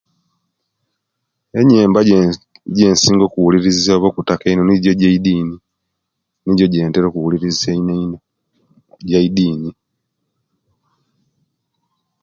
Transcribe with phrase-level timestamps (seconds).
[1.59, 1.97] Enyembo
[2.71, 5.55] ejensinga okubuliriza oba okutaka eino nijo ejeidini
[6.43, 8.15] nijo ejentera okubuliriza eino
[9.03, 9.69] ejeidini